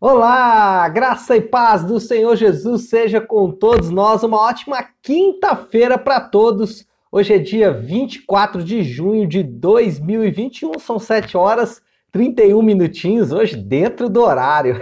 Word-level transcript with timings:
Olá, 0.00 0.88
graça 0.88 1.36
e 1.36 1.40
paz 1.40 1.82
do 1.82 1.98
Senhor 1.98 2.36
Jesus 2.36 2.88
seja 2.88 3.20
com 3.20 3.50
todos 3.50 3.90
nós. 3.90 4.22
Uma 4.22 4.40
ótima 4.40 4.78
quinta-feira 5.02 5.98
para 5.98 6.20
todos. 6.20 6.86
Hoje 7.10 7.34
é 7.34 7.38
dia 7.38 7.72
24 7.72 8.62
de 8.62 8.84
junho 8.84 9.26
de 9.26 9.42
2021, 9.42 10.78
são 10.78 11.00
7 11.00 11.36
horas 11.36 11.82
31 12.12 12.62
minutinhos, 12.62 13.32
hoje 13.32 13.56
dentro 13.56 14.08
do 14.08 14.22
horário. 14.22 14.80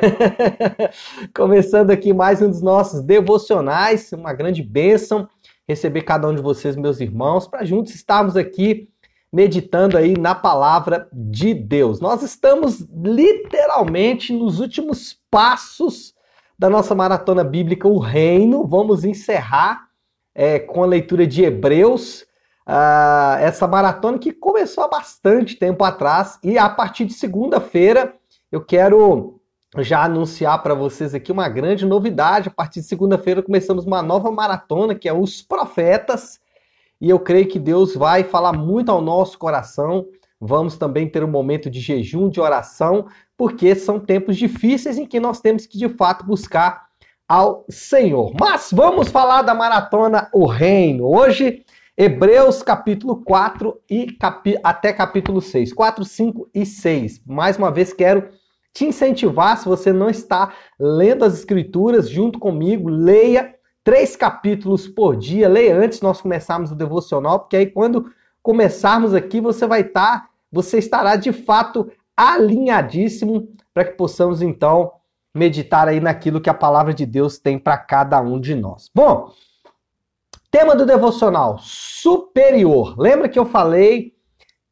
Começando 1.34 1.92
aqui 1.92 2.12
mais 2.12 2.42
um 2.42 2.50
dos 2.50 2.60
nossos 2.60 3.00
devocionais, 3.00 4.12
uma 4.12 4.34
grande 4.34 4.62
bênção 4.62 5.26
receber 5.66 6.02
cada 6.02 6.28
um 6.28 6.34
de 6.34 6.42
vocês, 6.42 6.76
meus 6.76 7.00
irmãos, 7.00 7.48
para 7.48 7.64
juntos 7.64 7.94
estarmos 7.94 8.36
aqui 8.36 8.88
meditando 9.36 9.98
aí 9.98 10.16
na 10.16 10.34
palavra 10.34 11.10
de 11.12 11.52
Deus. 11.52 12.00
Nós 12.00 12.22
estamos 12.22 12.80
literalmente 12.90 14.32
nos 14.32 14.60
últimos 14.60 15.20
passos 15.30 16.14
da 16.58 16.70
nossa 16.70 16.94
maratona 16.94 17.44
bíblica, 17.44 17.86
o 17.86 17.98
Reino. 17.98 18.66
Vamos 18.66 19.04
encerrar 19.04 19.88
é, 20.34 20.58
com 20.58 20.82
a 20.82 20.86
leitura 20.86 21.26
de 21.26 21.44
Hebreus, 21.44 22.22
uh, 22.66 23.36
essa 23.38 23.68
maratona 23.68 24.18
que 24.18 24.32
começou 24.32 24.84
há 24.84 24.88
bastante 24.88 25.54
tempo 25.56 25.84
atrás 25.84 26.38
e 26.42 26.56
a 26.56 26.70
partir 26.70 27.04
de 27.04 27.12
segunda-feira 27.12 28.14
eu 28.50 28.64
quero 28.64 29.38
já 29.80 30.04
anunciar 30.04 30.62
para 30.62 30.72
vocês 30.72 31.14
aqui 31.14 31.30
uma 31.30 31.46
grande 31.46 31.84
novidade. 31.84 32.48
A 32.48 32.52
partir 32.52 32.80
de 32.80 32.86
segunda-feira 32.86 33.42
começamos 33.42 33.84
uma 33.84 34.00
nova 34.02 34.30
maratona 34.30 34.94
que 34.94 35.06
é 35.06 35.12
os 35.12 35.42
profetas 35.42 36.40
e 37.00 37.10
eu 37.10 37.18
creio 37.18 37.48
que 37.48 37.58
Deus 37.58 37.94
vai 37.94 38.24
falar 38.24 38.52
muito 38.52 38.90
ao 38.90 39.00
nosso 39.00 39.38
coração. 39.38 40.06
Vamos 40.40 40.76
também 40.76 41.08
ter 41.08 41.24
um 41.24 41.30
momento 41.30 41.70
de 41.70 41.80
jejum, 41.80 42.28
de 42.28 42.40
oração, 42.40 43.06
porque 43.36 43.74
são 43.74 43.98
tempos 43.98 44.36
difíceis 44.36 44.98
em 44.98 45.06
que 45.06 45.20
nós 45.20 45.40
temos 45.40 45.66
que 45.66 45.78
de 45.78 45.88
fato 45.88 46.24
buscar 46.24 46.86
ao 47.28 47.64
Senhor. 47.68 48.32
Mas 48.38 48.70
vamos 48.72 49.08
falar 49.08 49.42
da 49.42 49.54
maratona 49.54 50.28
O 50.32 50.46
Reino. 50.46 51.06
Hoje, 51.06 51.64
Hebreus 51.96 52.62
capítulo 52.62 53.22
4 53.24 53.80
e 53.90 54.12
capi 54.12 54.56
até 54.62 54.92
capítulo 54.92 55.40
6. 55.40 55.72
4, 55.72 56.04
5 56.04 56.50
e 56.54 56.66
6. 56.66 57.22
Mais 57.26 57.56
uma 57.56 57.70
vez 57.70 57.92
quero 57.92 58.28
te 58.76 58.84
incentivar, 58.84 59.56
se 59.56 59.64
você 59.64 59.90
não 59.90 60.10
está 60.10 60.52
lendo 60.78 61.24
as 61.24 61.32
escrituras 61.32 62.10
junto 62.10 62.38
comigo, 62.38 62.90
leia 62.90 63.55
três 63.86 64.16
capítulos 64.16 64.88
por 64.88 65.16
dia. 65.16 65.48
Leia 65.48 65.76
antes 65.76 66.00
nós 66.00 66.20
começarmos 66.20 66.72
o 66.72 66.74
devocional, 66.74 67.38
porque 67.38 67.56
aí 67.56 67.66
quando 67.66 68.12
começarmos 68.42 69.14
aqui, 69.14 69.40
você 69.40 69.64
vai 69.64 69.82
estar, 69.82 70.22
tá, 70.22 70.28
você 70.50 70.78
estará 70.78 71.14
de 71.14 71.32
fato 71.32 71.88
alinhadíssimo 72.16 73.48
para 73.72 73.84
que 73.84 73.92
possamos 73.92 74.42
então 74.42 74.90
meditar 75.32 75.86
aí 75.86 76.00
naquilo 76.00 76.40
que 76.40 76.50
a 76.50 76.54
palavra 76.54 76.92
de 76.92 77.06
Deus 77.06 77.38
tem 77.38 77.60
para 77.60 77.78
cada 77.78 78.20
um 78.20 78.40
de 78.40 78.56
nós. 78.56 78.90
Bom, 78.92 79.30
tema 80.50 80.74
do 80.74 80.84
devocional, 80.84 81.56
superior. 81.60 82.98
Lembra 82.98 83.28
que 83.28 83.38
eu 83.38 83.46
falei 83.46 84.16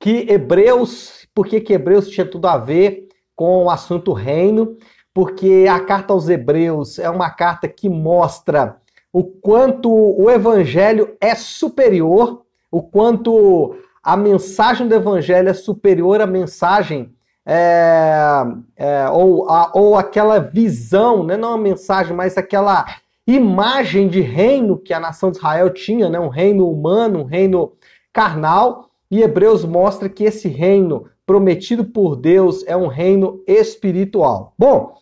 que 0.00 0.26
Hebreus, 0.28 1.28
por 1.32 1.46
que 1.46 1.72
Hebreus 1.72 2.08
tinha 2.08 2.28
tudo 2.28 2.48
a 2.48 2.58
ver 2.58 3.06
com 3.36 3.66
o 3.66 3.70
assunto 3.70 4.12
reino? 4.12 4.76
Porque 5.12 5.66
a 5.70 5.78
carta 5.78 6.12
aos 6.12 6.28
Hebreus 6.28 6.98
é 6.98 7.08
uma 7.08 7.30
carta 7.30 7.68
que 7.68 7.88
mostra 7.88 8.82
o 9.14 9.22
quanto 9.22 9.94
o 9.94 10.28
evangelho 10.28 11.16
é 11.20 11.36
superior, 11.36 12.42
o 12.68 12.82
quanto 12.82 13.76
a 14.02 14.16
mensagem 14.16 14.88
do 14.88 14.94
evangelho 14.96 15.48
é 15.48 15.54
superior 15.54 16.20
à 16.20 16.26
mensagem 16.26 17.14
é, 17.46 18.44
é, 18.76 19.08
ou, 19.08 19.48
a, 19.48 19.70
ou 19.72 19.94
aquela 19.94 20.40
visão, 20.40 21.22
né? 21.22 21.36
não 21.36 21.52
a 21.52 21.58
mensagem, 21.58 22.12
mas 22.12 22.36
aquela 22.36 22.84
imagem 23.24 24.08
de 24.08 24.20
reino 24.20 24.76
que 24.76 24.92
a 24.92 24.98
nação 24.98 25.30
de 25.30 25.36
Israel 25.36 25.70
tinha, 25.70 26.08
né? 26.08 26.18
um 26.18 26.28
reino 26.28 26.68
humano, 26.68 27.20
um 27.20 27.24
reino 27.24 27.72
carnal, 28.12 28.90
e 29.08 29.22
Hebreus 29.22 29.64
mostra 29.64 30.08
que 30.08 30.24
esse 30.24 30.48
reino 30.48 31.06
prometido 31.24 31.84
por 31.84 32.16
Deus 32.16 32.64
é 32.66 32.76
um 32.76 32.88
reino 32.88 33.40
espiritual. 33.46 34.54
Bom, 34.58 34.96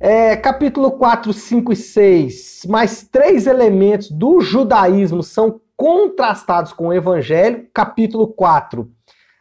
é, 0.00 0.34
capítulo 0.34 0.92
4, 0.92 1.30
5 1.30 1.72
e 1.74 1.76
6, 1.76 2.66
mais 2.66 3.02
três 3.02 3.46
elementos 3.46 4.10
do 4.10 4.40
judaísmo 4.40 5.22
são 5.22 5.60
contrastados 5.76 6.72
com 6.72 6.86
o 6.86 6.92
evangelho. 6.92 7.68
Capítulo 7.74 8.28
4, 8.28 8.90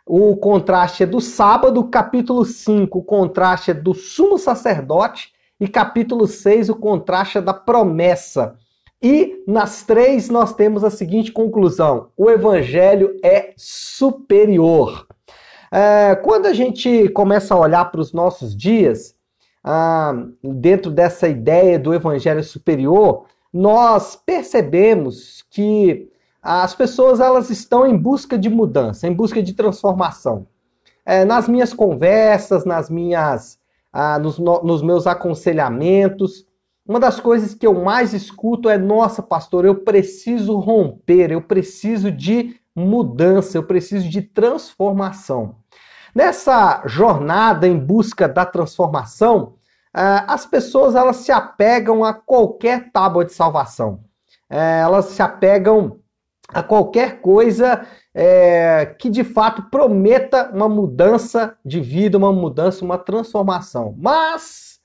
o 0.06 0.36
contraste 0.36 1.04
é 1.04 1.06
do 1.06 1.22
sábado. 1.22 1.82
Capítulo 1.86 2.44
5, 2.44 3.00
o 3.00 3.04
contraste 3.04 3.72
é 3.72 3.74
do 3.74 3.94
sumo 3.94 4.38
sacerdote. 4.38 5.32
E 5.62 5.68
capítulo 5.68 6.28
6, 6.28 6.68
o 6.68 6.76
contraste 6.76 7.38
é 7.38 7.42
da 7.42 7.54
promessa. 7.54 8.56
E 9.02 9.42
nas 9.48 9.84
três 9.84 10.30
nós 10.30 10.54
temos 10.54 10.84
a 10.84 10.90
seguinte 10.90 11.32
conclusão: 11.32 12.10
o 12.18 12.30
evangelho 12.30 13.18
é 13.24 13.54
superior. 13.56 15.08
É, 15.72 16.16
quando 16.16 16.48
a 16.48 16.54
gente 16.54 17.08
começa 17.10 17.54
a 17.54 17.60
olhar 17.60 17.86
para 17.86 18.02
os 18.02 18.12
nossos 18.12 18.54
dias, 18.54 19.16
ah, 19.64 20.14
dentro 20.44 20.92
dessa 20.92 21.28
ideia 21.28 21.78
do 21.78 21.94
evangelho 21.94 22.44
superior, 22.44 23.26
nós 23.52 24.16
percebemos 24.16 25.44
que 25.50 26.10
as 26.42 26.74
pessoas 26.74 27.20
elas 27.20 27.50
estão 27.50 27.86
em 27.86 27.98
busca 27.98 28.38
de 28.38 28.50
mudança, 28.50 29.08
em 29.08 29.14
busca 29.14 29.42
de 29.44 29.54
transformação. 29.54 30.48
É, 31.06 31.26
nas 31.26 31.48
minhas 31.48 31.74
conversas, 31.74 32.66
nas 32.66 32.90
minhas, 32.90 33.60
ah, 33.92 34.20
nos, 34.20 34.38
no, 34.38 34.64
nos 34.64 34.82
meus 34.82 35.08
aconselhamentos, 35.08 36.46
uma 36.90 37.00
das 37.00 37.20
coisas 37.20 37.54
que 37.54 37.68
eu 37.68 37.74
mais 37.84 38.14
escuto 38.14 38.68
é: 38.70 38.78
nossa, 38.78 39.22
pastor, 39.22 39.66
eu 39.66 39.76
preciso 39.76 40.58
romper, 40.58 41.32
eu 41.32 41.42
preciso 41.42 42.12
de 42.12 42.56
mudança, 42.76 43.58
eu 43.58 43.64
preciso 43.64 44.10
de 44.10 44.22
transformação. 44.22 45.56
Nessa 46.14 46.82
jornada 46.86 47.68
em 47.68 47.78
busca 47.78 48.28
da 48.28 48.46
transformação, 48.46 49.54
eh, 49.96 50.24
as 50.28 50.46
pessoas 50.46 50.96
elas 50.96 51.18
se 51.18 51.32
apegam 51.32 52.04
a 52.04 52.14
qualquer 52.14 52.92
tábua 52.92 53.26
de 53.26 53.34
salvação. 53.34 54.02
Eh, 54.50 54.80
elas 54.82 55.06
se 55.06 55.22
apegam 55.22 56.00
a 56.54 56.64
qualquer 56.64 57.22
coisa 57.22 57.86
é, 58.14 58.96
que 58.98 59.10
de 59.10 59.24
fato 59.24 59.64
prometa 59.70 60.50
uma 60.54 60.68
mudança 60.68 61.56
de 61.64 61.80
vida, 61.80 62.18
uma 62.18 62.34
mudança, 62.34 62.84
uma 62.84 62.98
transformação. 62.98 63.96
Mas, 63.98 64.80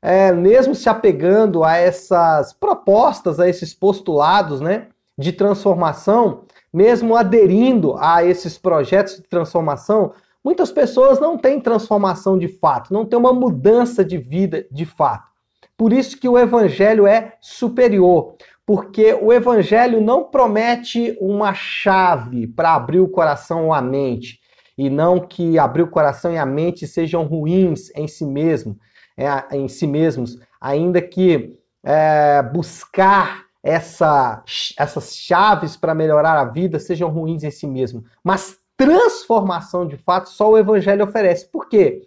é, 0.00 0.32
mesmo 0.32 0.74
se 0.74 0.88
apegando 0.88 1.62
a 1.62 1.76
essas 1.76 2.52
propostas, 2.52 3.38
a 3.38 3.48
esses 3.48 3.74
postulados 3.74 4.60
né, 4.60 4.88
de 5.16 5.32
transformação, 5.32 6.44
mesmo 6.72 7.14
aderindo 7.14 7.96
a 7.98 8.24
esses 8.24 8.58
projetos 8.58 9.16
de 9.16 9.22
transformação, 9.22 10.12
Muitas 10.44 10.70
pessoas 10.70 11.18
não 11.18 11.38
têm 11.38 11.58
transformação 11.58 12.38
de 12.38 12.48
fato, 12.48 12.92
não 12.92 13.06
têm 13.06 13.18
uma 13.18 13.32
mudança 13.32 14.04
de 14.04 14.18
vida 14.18 14.66
de 14.70 14.84
fato. 14.84 15.32
Por 15.76 15.90
isso 15.90 16.20
que 16.20 16.28
o 16.28 16.38
evangelho 16.38 17.06
é 17.06 17.36
superior, 17.40 18.36
porque 18.66 19.14
o 19.14 19.32
evangelho 19.32 20.02
não 20.02 20.24
promete 20.24 21.16
uma 21.18 21.54
chave 21.54 22.46
para 22.46 22.74
abrir 22.74 23.00
o 23.00 23.08
coração 23.08 23.66
ou 23.66 23.72
a 23.72 23.80
mente, 23.80 24.38
e 24.76 24.90
não 24.90 25.18
que 25.18 25.58
abrir 25.58 25.82
o 25.82 25.90
coração 25.90 26.32
e 26.32 26.38
a 26.38 26.44
mente 26.44 26.86
sejam 26.86 27.24
ruins 27.24 27.90
em 27.96 28.06
si 28.06 28.26
mesmo, 28.26 28.78
é, 29.16 29.56
em 29.56 29.66
si 29.66 29.86
mesmos, 29.86 30.38
ainda 30.60 31.00
que 31.00 31.54
é, 31.82 32.42
buscar 32.42 33.44
essa, 33.62 34.42
essas 34.78 35.16
chaves 35.16 35.74
para 35.76 35.94
melhorar 35.94 36.38
a 36.38 36.44
vida 36.44 36.78
sejam 36.78 37.08
ruins 37.08 37.42
em 37.44 37.50
si 37.50 37.66
mesmo, 37.66 38.04
mas 38.22 38.58
transformação 38.76 39.86
de 39.86 39.96
fato 39.96 40.28
só 40.28 40.50
o 40.50 40.58
Evangelho 40.58 41.04
oferece. 41.04 41.46
Por 41.46 41.68
quê? 41.68 42.02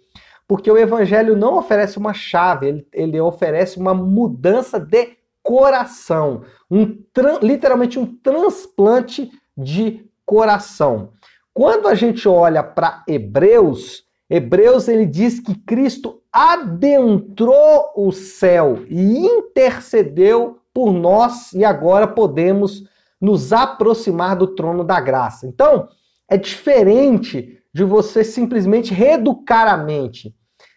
Porque 0.46 0.70
o 0.70 0.78
Evangelho 0.78 1.36
não 1.36 1.58
oferece 1.58 1.98
uma 1.98 2.14
chave, 2.14 2.66
ele, 2.66 2.88
ele 2.92 3.20
oferece 3.20 3.78
uma 3.78 3.94
mudança 3.94 4.78
de 4.80 5.16
coração, 5.42 6.42
um 6.70 6.98
literalmente 7.42 7.98
um 7.98 8.06
transplante 8.06 9.30
de 9.56 10.06
coração. 10.24 11.12
Quando 11.54 11.88
a 11.88 11.94
gente 11.94 12.28
olha 12.28 12.62
para 12.62 13.02
Hebreus, 13.08 14.04
Hebreus 14.28 14.88
ele 14.88 15.06
diz 15.06 15.40
que 15.40 15.54
Cristo 15.54 16.20
adentrou 16.30 17.92
o 17.96 18.12
céu 18.12 18.84
e 18.88 19.26
intercedeu 19.26 20.58
por 20.72 20.92
nós 20.92 21.52
e 21.52 21.64
agora 21.64 22.06
podemos 22.06 22.84
nos 23.20 23.52
aproximar 23.52 24.36
do 24.36 24.48
trono 24.48 24.84
da 24.84 25.00
graça. 25.00 25.46
Então, 25.46 25.88
é 26.28 26.36
diferente 26.36 27.58
de 27.72 27.84
você 27.84 28.22
simplesmente 28.22 28.92
reeducar 28.92 29.68
a 29.68 29.76
mente. 29.76 30.34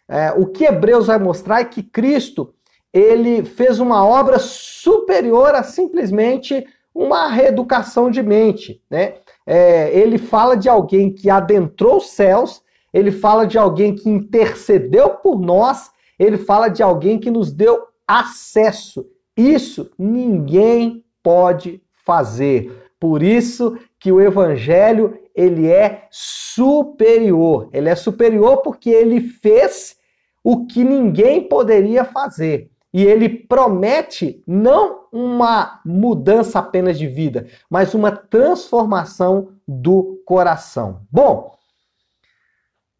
É, 0.07 0.31
o 0.31 0.45
que 0.45 0.65
Hebreus 0.65 1.07
vai 1.07 1.17
mostrar 1.17 1.61
é 1.61 1.65
que 1.65 1.83
Cristo 1.83 2.53
ele 2.93 3.43
fez 3.43 3.79
uma 3.79 4.05
obra 4.05 4.37
superior 4.39 5.55
a 5.55 5.63
simplesmente 5.63 6.65
uma 6.93 7.27
reeducação 7.27 8.11
de 8.11 8.21
mente. 8.21 8.81
Né? 8.89 9.15
É, 9.45 9.97
ele 9.97 10.17
fala 10.17 10.55
de 10.55 10.67
alguém 10.67 11.13
que 11.13 11.29
adentrou 11.29 11.97
os 11.97 12.09
céus, 12.09 12.61
ele 12.93 13.11
fala 13.11 13.45
de 13.45 13.57
alguém 13.57 13.95
que 13.95 14.09
intercedeu 14.09 15.11
por 15.11 15.39
nós, 15.39 15.89
ele 16.19 16.37
fala 16.37 16.67
de 16.67 16.83
alguém 16.83 17.17
que 17.17 17.31
nos 17.31 17.51
deu 17.51 17.87
acesso. 18.05 19.05
Isso 19.37 19.89
ninguém 19.97 21.05
pode 21.23 21.81
fazer. 22.05 22.91
Por 22.99 23.23
isso 23.23 23.77
que 23.97 24.11
o 24.11 24.19
evangelho 24.19 25.17
ele 25.35 25.67
é 25.67 26.07
superior. 26.09 27.69
Ele 27.71 27.89
é 27.89 27.95
superior 27.95 28.57
porque 28.57 28.89
ele 28.89 29.21
fez 29.21 29.95
o 30.43 30.65
que 30.65 30.83
ninguém 30.83 31.47
poderia 31.47 32.03
fazer. 32.03 32.69
E 32.93 33.03
ele 33.03 33.29
promete 33.29 34.43
não 34.45 35.05
uma 35.11 35.81
mudança 35.85 36.59
apenas 36.59 36.97
de 36.97 37.07
vida, 37.07 37.47
mas 37.69 37.93
uma 37.93 38.11
transformação 38.11 39.49
do 39.67 40.21
coração. 40.25 41.01
Bom, 41.09 41.55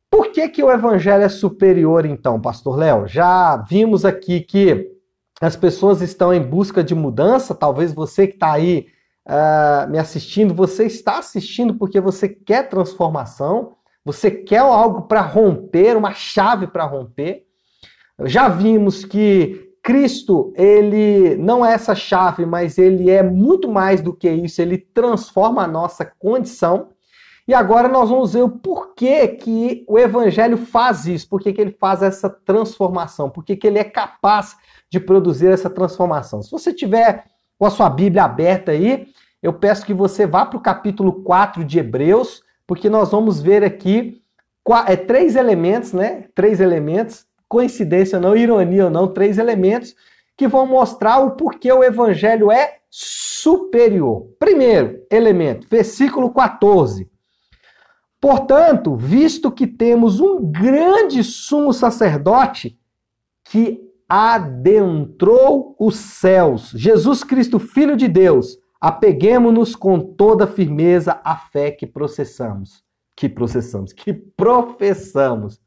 por 0.10 0.32
que, 0.32 0.48
que 0.50 0.64
o 0.64 0.72
evangelho 0.72 1.24
é 1.24 1.30
superior 1.30 2.06
então, 2.06 2.40
pastor 2.40 2.78
Léo? 2.78 3.08
Já 3.08 3.58
vimos 3.58 4.06
aqui 4.06 4.42
que 4.42 4.92
as 5.42 5.56
pessoas 5.56 6.02
estão 6.02 6.34
em 6.34 6.42
busca 6.42 6.84
de 6.84 6.94
mudança, 6.94 7.56
talvez 7.56 7.94
você 7.94 8.28
que 8.28 8.36
está 8.36 8.54
aí 8.54 8.88
uh, 9.28 9.90
me 9.90 9.98
assistindo, 9.98 10.54
você 10.54 10.86
está 10.86 11.20
assistindo 11.20 11.76
porque 11.76 12.00
você 12.00 12.30
quer 12.30 12.70
transformação, 12.70 13.74
você 14.04 14.32
quer 14.32 14.60
algo 14.60 15.04
para 15.04 15.22
romper, 15.22 15.96
uma 15.96 16.14
chave 16.14 16.68
para 16.68 16.86
romper. 16.86 17.44
Já 18.26 18.48
vimos 18.48 19.06
que 19.06 19.72
Cristo, 19.84 20.54
ele 20.56 21.36
não 21.38 21.66
é 21.66 21.74
essa 21.74 21.96
chave, 21.96 22.46
mas 22.46 22.78
ele 22.78 23.10
é 23.10 23.24
muito 23.24 23.68
mais 23.68 24.02
do 24.02 24.14
que 24.14 24.30
isso, 24.30 24.62
ele 24.62 24.78
transforma 24.78 25.64
a 25.64 25.68
nossa 25.68 26.06
condição. 26.06 26.90
E 27.48 27.54
agora 27.54 27.88
nós 27.88 28.10
vamos 28.10 28.34
ver 28.34 28.44
o 28.44 28.50
porquê 28.50 29.28
que 29.28 29.84
o 29.88 29.98
evangelho 29.98 30.58
faz 30.58 31.08
isso, 31.08 31.28
porquê 31.28 31.52
que 31.52 31.60
ele 31.60 31.72
faz 31.72 32.04
essa 32.04 32.30
transformação, 32.30 33.30
porquê 33.30 33.56
que 33.56 33.66
ele 33.66 33.80
é 33.80 33.84
capaz 33.84 34.56
de 34.90 35.00
produzir 35.00 35.48
essa 35.48 35.70
transformação. 35.70 36.44
Se 36.44 36.52
você 36.52 36.72
tiver 36.72 37.26
com 37.62 37.68
a 37.68 37.70
sua 37.70 37.92
Bíblia 37.92 38.24
aberta 38.24 38.72
aí, 38.72 39.06
eu 39.40 39.54
peço 39.54 39.86
que 39.86 39.94
você 39.94 40.26
vá 40.26 40.44
para 40.44 40.58
o 40.58 40.62
capítulo 40.62 41.22
4 41.22 41.64
de 41.64 41.78
Hebreus, 41.78 42.42
porque 42.66 42.90
nós 42.90 43.12
vamos 43.12 43.40
ver 43.40 43.64
aqui 43.64 44.20
é, 44.88 44.96
três 44.96 45.36
elementos, 45.36 45.94
né? 45.94 46.26
Três 46.34 46.60
elementos 46.60 47.24
coincidência 47.48 48.18
ou 48.18 48.22
não, 48.24 48.36
ironia 48.36 48.86
ou 48.86 48.90
não, 48.90 49.08
três 49.08 49.38
elementos 49.38 49.94
que 50.36 50.48
vão 50.48 50.66
mostrar 50.66 51.20
o 51.20 51.36
porquê 51.36 51.72
o 51.72 51.84
evangelho 51.84 52.52
é 52.52 52.78
superior. 52.90 54.28
Primeiro 54.40 55.06
elemento, 55.12 55.68
versículo 55.70 56.34
14. 56.34 57.08
Portanto, 58.20 58.96
visto 58.96 59.52
que 59.52 59.68
temos 59.68 60.20
um 60.20 60.52
grande 60.52 61.24
sumo 61.24 61.72
sacerdote 61.72 62.76
que 63.44 63.91
adentrou 64.14 65.74
os 65.80 65.96
céus, 65.96 66.72
Jesus 66.76 67.24
Cristo, 67.24 67.58
Filho 67.58 67.96
de 67.96 68.10
Deus, 68.10 68.58
apeguemos-nos 68.82 69.74
com 69.74 70.02
toda 70.02 70.46
firmeza 70.46 71.22
à 71.24 71.38
fé 71.38 71.72
que 71.72 71.88
processamos, 71.88 72.84
que 73.16 73.30
processamos, 73.30 73.94
que 73.94 74.12
professamos. 74.12 75.62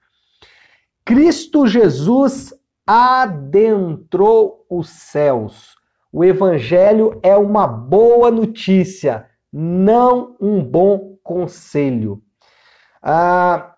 Cristo 1.06 1.66
Jesus 1.66 2.52
adentrou 2.86 4.66
os 4.68 4.90
céus. 4.90 5.74
O 6.12 6.22
evangelho 6.22 7.18
é 7.22 7.34
uma 7.34 7.66
boa 7.66 8.30
notícia, 8.30 9.26
não 9.50 10.36
um 10.38 10.62
bom 10.62 11.16
conselho. 11.22 12.22
Ah, 13.02 13.73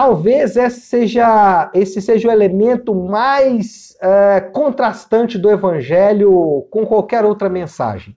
talvez 0.00 0.56
esse 0.56 0.80
seja, 0.80 1.70
esse 1.74 2.00
seja 2.00 2.26
o 2.26 2.32
elemento 2.32 2.94
mais 2.94 3.94
é, 4.00 4.40
contrastante 4.40 5.36
do 5.36 5.50
evangelho 5.50 6.66
com 6.70 6.86
qualquer 6.86 7.22
outra 7.22 7.50
mensagem. 7.50 8.16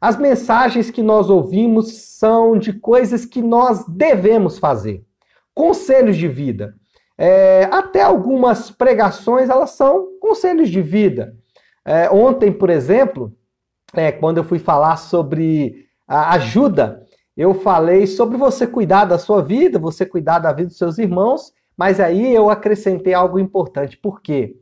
As 0.00 0.16
mensagens 0.16 0.90
que 0.90 1.02
nós 1.02 1.28
ouvimos 1.28 1.92
são 2.16 2.58
de 2.58 2.72
coisas 2.72 3.26
que 3.26 3.42
nós 3.42 3.84
devemos 3.86 4.58
fazer 4.58 5.04
conselhos 5.54 6.16
de 6.16 6.26
vida. 6.26 6.74
É, 7.18 7.64
até 7.70 8.00
algumas 8.00 8.70
pregações 8.70 9.50
elas 9.50 9.72
são 9.72 10.18
conselhos 10.18 10.70
de 10.70 10.80
vida. 10.80 11.36
É, 11.84 12.08
ontem, 12.08 12.50
por 12.50 12.70
exemplo, 12.70 13.30
é, 13.92 14.10
quando 14.10 14.38
eu 14.38 14.44
fui 14.44 14.58
falar 14.58 14.96
sobre 14.96 15.84
a 16.08 16.32
ajuda, 16.36 17.04
eu 17.40 17.54
falei 17.54 18.06
sobre 18.06 18.36
você 18.36 18.66
cuidar 18.66 19.04
da 19.04 19.18
sua 19.18 19.42
vida, 19.42 19.78
você 19.78 20.04
cuidar 20.04 20.38
da 20.38 20.52
vida 20.52 20.68
dos 20.68 20.78
seus 20.78 20.98
irmãos, 20.98 21.52
mas 21.76 21.98
aí 22.00 22.34
eu 22.34 22.50
acrescentei 22.50 23.14
algo 23.14 23.38
importante. 23.38 23.96
Por 23.96 24.20
quê? 24.20 24.56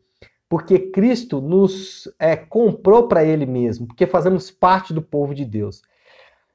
Porque 0.48 0.78
Cristo 0.78 1.40
nos 1.40 2.08
é, 2.18 2.36
comprou 2.36 3.08
para 3.08 3.24
Ele 3.24 3.46
mesmo, 3.46 3.86
porque 3.86 4.06
fazemos 4.06 4.50
parte 4.50 4.94
do 4.94 5.02
povo 5.02 5.34
de 5.34 5.44
Deus 5.44 5.82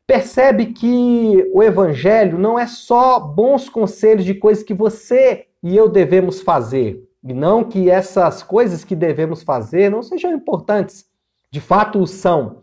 percebe 0.05 0.67
que 0.67 1.49
o 1.53 1.63
evangelho 1.63 2.37
não 2.37 2.59
é 2.59 2.67
só 2.67 3.19
bons 3.19 3.69
conselhos 3.69 4.25
de 4.25 4.33
coisas 4.33 4.63
que 4.63 4.73
você 4.73 5.47
e 5.61 5.75
eu 5.75 5.87
devemos 5.87 6.41
fazer, 6.41 7.01
e 7.23 7.33
não 7.33 7.63
que 7.63 7.89
essas 7.89 8.43
coisas 8.43 8.83
que 8.83 8.95
devemos 8.95 9.43
fazer 9.43 9.89
não 9.89 10.03
sejam 10.03 10.31
importantes, 10.31 11.05
de 11.49 11.61
fato 11.61 12.05
são. 12.05 12.57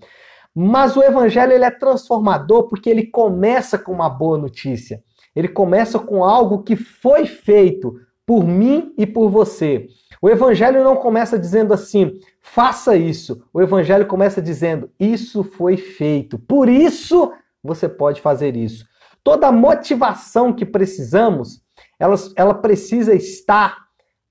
Mas 0.54 0.96
o 0.96 1.02
evangelho 1.02 1.52
ele 1.52 1.64
é 1.64 1.70
transformador 1.70 2.68
porque 2.68 2.90
ele 2.90 3.06
começa 3.06 3.78
com 3.78 3.92
uma 3.92 4.08
boa 4.08 4.36
notícia. 4.36 5.02
Ele 5.34 5.48
começa 5.48 5.98
com 5.98 6.24
algo 6.24 6.62
que 6.62 6.74
foi 6.76 7.26
feito 7.26 7.94
por 8.26 8.44
mim 8.46 8.92
e 8.98 9.06
por 9.06 9.28
você. 9.28 9.88
O 10.20 10.28
evangelho 10.28 10.84
não 10.84 10.96
começa 10.96 11.38
dizendo 11.38 11.72
assim: 11.72 12.18
faça 12.42 12.96
isso. 12.96 13.42
O 13.52 13.60
evangelho 13.60 14.06
começa 14.06 14.42
dizendo: 14.42 14.90
isso 14.98 15.42
foi 15.42 15.76
feito. 15.76 16.38
Por 16.38 16.68
isso 16.68 17.32
você 17.62 17.88
pode 17.88 18.20
fazer 18.20 18.56
isso. 18.56 18.84
Toda 19.22 19.48
a 19.48 19.52
motivação 19.52 20.52
que 20.52 20.64
precisamos, 20.64 21.62
ela, 21.98 22.14
ela 22.36 22.54
precisa 22.54 23.14
estar 23.14 23.76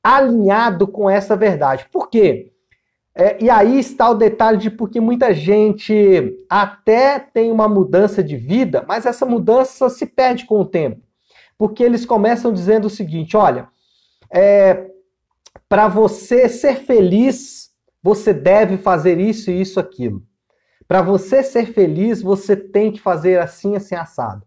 alinhado 0.04 0.88
com 0.88 1.10
essa 1.10 1.36
verdade. 1.36 1.88
Por 1.92 2.10
quê? 2.10 2.52
É, 3.20 3.38
e 3.44 3.50
aí 3.50 3.78
está 3.78 4.10
o 4.10 4.16
detalhe 4.16 4.58
de 4.58 4.72
porque 4.72 5.02
muita 5.02 5.34
gente 5.34 6.42
até 6.50 7.20
tem 7.20 7.52
uma 7.52 7.68
mudança 7.68 8.24
de 8.24 8.38
vida, 8.38 8.86
mas 8.88 9.06
essa 9.06 9.26
mudança 9.26 9.90
se 9.90 10.06
perde 10.06 10.46
com 10.46 10.62
o 10.62 10.66
tempo. 10.66 11.02
Porque 11.58 11.84
eles 11.84 12.06
começam 12.06 12.54
dizendo 12.54 12.86
o 12.86 12.90
seguinte: 12.90 13.36
olha, 13.36 13.68
é, 14.34 14.90
para 15.68 15.90
você 15.90 16.48
ser 16.48 16.78
feliz, 16.86 17.72
você 18.02 18.34
deve 18.34 18.78
fazer 18.78 19.20
isso 19.20 19.52
e 19.52 19.60
isso, 19.60 19.82
aquilo. 19.82 20.24
Para 20.88 21.02
você 21.02 21.44
ser 21.44 21.74
feliz, 21.74 22.22
você 22.22 22.56
tem 22.56 22.90
que 22.90 23.02
fazer 23.02 23.38
assim, 23.42 23.76
assim, 23.76 23.96
assado. 23.96 24.46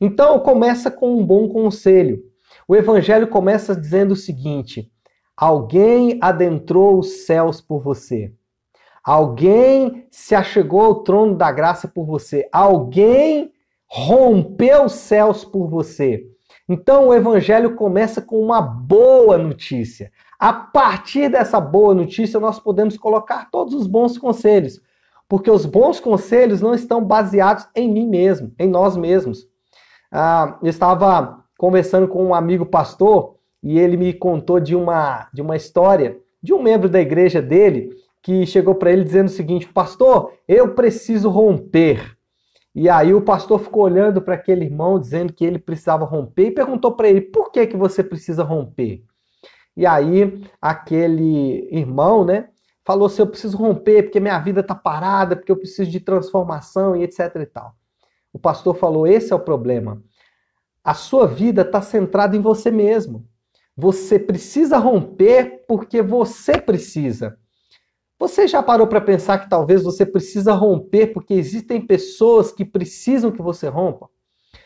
Então, 0.00 0.38
começa 0.38 0.92
com 0.92 1.18
um 1.18 1.26
bom 1.26 1.48
conselho. 1.48 2.22
O 2.68 2.76
evangelho 2.76 3.26
começa 3.26 3.74
dizendo 3.74 4.12
o 4.12 4.16
seguinte: 4.16 4.92
alguém 5.36 6.18
adentrou 6.20 6.98
os 6.98 7.26
céus 7.26 7.60
por 7.60 7.80
você. 7.80 8.32
Alguém 9.04 10.06
se 10.10 10.34
achegou 10.34 10.80
ao 10.80 11.04
trono 11.04 11.36
da 11.36 11.52
graça 11.52 11.86
por 11.86 12.04
você. 12.04 12.48
Alguém 12.50 13.52
rompeu 13.86 14.84
os 14.84 14.94
céus 14.94 15.44
por 15.44 15.68
você. 15.68 16.26
Então 16.68 17.08
o 17.08 17.14
evangelho 17.14 17.76
começa 17.76 18.20
com 18.20 18.40
uma 18.40 18.60
boa 18.60 19.38
notícia. 19.38 20.10
A 20.38 20.52
partir 20.52 21.28
dessa 21.28 21.60
boa 21.60 21.94
notícia, 21.94 22.40
nós 22.40 22.58
podemos 22.58 22.96
colocar 22.96 23.48
todos 23.50 23.74
os 23.74 23.86
bons 23.86 24.18
conselhos. 24.18 24.80
Porque 25.28 25.50
os 25.50 25.64
bons 25.64 26.00
conselhos 26.00 26.60
não 26.60 26.74
estão 26.74 27.04
baseados 27.04 27.68
em 27.74 27.92
mim 27.92 28.08
mesmo, 28.08 28.52
em 28.58 28.68
nós 28.68 28.96
mesmos. 28.96 29.46
Ah, 30.10 30.58
eu 30.62 30.68
estava 30.68 31.44
conversando 31.56 32.08
com 32.08 32.24
um 32.24 32.34
amigo 32.34 32.66
pastor 32.66 33.35
e 33.66 33.80
ele 33.80 33.96
me 33.96 34.12
contou 34.12 34.60
de 34.60 34.76
uma, 34.76 35.28
de 35.34 35.42
uma 35.42 35.56
história 35.56 36.16
de 36.40 36.54
um 36.54 36.62
membro 36.62 36.88
da 36.88 37.00
igreja 37.00 37.42
dele 37.42 37.90
que 38.22 38.46
chegou 38.46 38.76
para 38.76 38.92
ele 38.92 39.02
dizendo 39.02 39.26
o 39.26 39.30
seguinte: 39.30 39.66
Pastor, 39.66 40.32
eu 40.46 40.72
preciso 40.72 41.28
romper. 41.28 42.16
E 42.72 42.88
aí 42.88 43.12
o 43.12 43.22
pastor 43.22 43.58
ficou 43.58 43.82
olhando 43.82 44.22
para 44.22 44.34
aquele 44.34 44.64
irmão 44.64 45.00
dizendo 45.00 45.32
que 45.32 45.44
ele 45.44 45.58
precisava 45.58 46.04
romper 46.04 46.46
e 46.46 46.50
perguntou 46.52 46.92
para 46.92 47.08
ele: 47.08 47.20
Por 47.20 47.50
que 47.50 47.66
que 47.66 47.76
você 47.76 48.04
precisa 48.04 48.44
romper? 48.44 49.02
E 49.76 49.84
aí 49.84 50.40
aquele 50.62 51.68
irmão, 51.72 52.24
né, 52.24 52.50
falou 52.84 53.06
assim: 53.06 53.22
eu 53.22 53.26
preciso 53.26 53.56
romper 53.56 54.04
porque 54.04 54.20
minha 54.20 54.38
vida 54.38 54.60
está 54.60 54.76
parada, 54.76 55.34
porque 55.34 55.50
eu 55.50 55.56
preciso 55.56 55.90
de 55.90 55.98
transformação 55.98 56.94
e 56.94 57.02
etc 57.02 57.34
e 57.42 57.46
tal. 57.46 57.74
O 58.32 58.38
pastor 58.38 58.76
falou: 58.76 59.08
esse 59.08 59.32
é 59.32 59.34
o 59.34 59.40
problema. 59.40 60.00
A 60.84 60.94
sua 60.94 61.26
vida 61.26 61.62
está 61.62 61.82
centrada 61.82 62.36
em 62.36 62.40
você 62.40 62.70
mesmo. 62.70 63.26
Você 63.76 64.18
precisa 64.18 64.78
romper 64.78 65.64
porque 65.68 66.00
você 66.00 66.58
precisa. 66.58 67.36
Você 68.18 68.48
já 68.48 68.62
parou 68.62 68.86
para 68.86 69.00
pensar 69.00 69.38
que 69.38 69.50
talvez 69.50 69.82
você 69.82 70.06
precisa 70.06 70.54
romper 70.54 71.08
porque 71.08 71.34
existem 71.34 71.86
pessoas 71.86 72.50
que 72.50 72.64
precisam 72.64 73.30
que 73.30 73.42
você 73.42 73.68
rompa? 73.68 74.08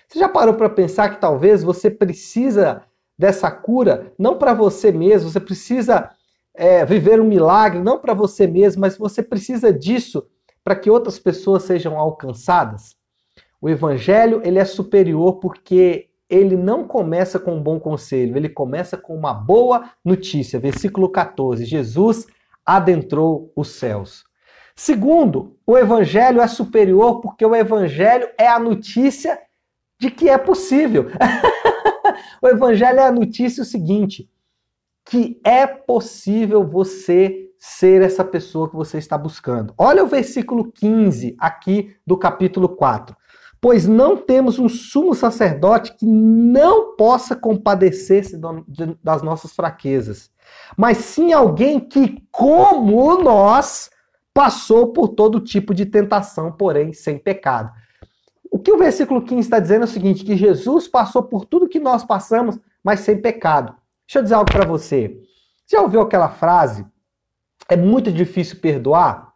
Você 0.07 0.21
já 0.21 0.29
parou 0.29 0.55
para 0.55 0.71
pensar 0.71 1.09
que 1.09 1.21
talvez 1.21 1.63
você 1.63 1.91
precisa 1.91 2.85
dessa 3.19 3.51
cura, 3.51 4.13
não 4.19 4.39
para 4.39 4.55
você 4.55 4.93
mesmo, 4.93 5.31
você 5.31 5.41
precisa 5.41 6.11
é, 6.55 6.85
viver 6.85 7.21
um 7.21 7.27
milagre, 7.27 7.83
não 7.83 7.99
para 7.99 8.15
você 8.15 8.47
mesmo, 8.47 8.81
mas 8.81 8.97
você 8.97 9.23
precisa 9.23 9.73
disso 9.73 10.27
para 10.63 10.77
que 10.77 10.91
outras 10.91 11.19
pessoas 11.19 11.65
sejam 11.65 11.99
alcançadas. 11.99 12.97
O 13.61 13.69
evangelho 13.69 14.41
ele 14.45 14.59
é 14.59 14.65
superior 14.65 15.41
porque 15.41 16.10
ele 16.31 16.57
não 16.57 16.87
começa 16.87 17.39
com 17.39 17.57
um 17.57 17.63
bom 17.63 17.81
conselho, 17.81 18.37
ele 18.37 18.49
começa 18.49 18.97
com 18.97 19.17
uma 19.17 19.35
boa 19.35 19.91
notícia. 20.05 20.61
Versículo 20.61 21.11
14: 21.11 21.65
Jesus 21.65 22.27
adentrou 22.65 23.53
os 23.57 23.71
céus. 23.71 24.25
Segundo, 24.77 25.59
o 25.67 25.77
evangelho 25.77 26.41
é 26.41 26.47
superior 26.47 27.21
porque 27.21 27.45
o 27.45 27.55
evangelho 27.55 28.29
é 28.39 28.47
a 28.47 28.59
notícia 28.59 29.39
de 29.99 30.11
que 30.11 30.29
é 30.29 30.39
possível. 30.39 31.07
o 32.41 32.49
evangelho 32.49 33.01
é 33.01 33.07
a 33.07 33.13
notícia 33.13 33.63
o 33.63 33.67
seguinte: 33.67 34.31
que 35.05 35.41
é 35.45 35.67
possível 35.67 36.65
você 36.65 37.51
ser 37.59 38.01
essa 38.01 38.25
pessoa 38.25 38.71
que 38.71 38.77
você 38.77 38.97
está 38.97 39.19
buscando. 39.19 39.75
Olha 39.77 40.03
o 40.03 40.07
versículo 40.07 40.73
15 40.73 41.37
aqui 41.39 41.95
do 42.07 42.17
capítulo 42.17 42.71
4. 42.71 43.15
Pois 43.61 43.87
não 43.87 44.17
temos 44.17 44.59
um 44.59 44.69
sumo 44.69 45.15
sacerdote 45.15 45.95
que 45.95 46.07
não 46.07 46.97
possa 46.97 47.37
compadecer-se 47.37 48.41
das 49.03 49.23
nossas 49.23 49.53
fraquezas, 49.53 50.31
mas 50.77 50.99
sim 50.99 51.33
alguém 51.33 51.79
que, 51.79 52.27
como 52.31 53.23
nós, 53.23 53.91
passou 54.33 54.93
por 54.93 55.09
todo 55.09 55.41
tipo 55.41 55.75
de 55.75 55.85
tentação, 55.85 56.53
porém 56.53 56.93
sem 56.93 57.19
pecado. 57.19 57.71
O 58.51 58.59
que 58.59 58.73
o 58.73 58.79
versículo 58.79 59.23
15 59.23 59.41
está 59.41 59.59
dizendo 59.59 59.83
é 59.83 59.85
o 59.85 59.89
seguinte: 59.89 60.25
que 60.25 60.37
Jesus 60.37 60.89
passou 60.89 61.23
por 61.23 61.45
tudo 61.45 61.69
que 61.69 61.79
nós 61.79 62.05
passamos, 62.05 62.59
mas 62.83 63.01
sem 63.01 63.21
pecado. 63.21 63.75
Deixa 64.07 64.19
eu 64.19 64.23
dizer 64.23 64.35
algo 64.35 64.51
para 64.51 64.67
você. 64.67 65.17
Já 65.71 65.81
ouviu 65.83 66.01
aquela 66.01 66.29
frase? 66.29 66.85
É 67.69 67.77
muito 67.77 68.11
difícil 68.11 68.59
perdoar? 68.59 69.33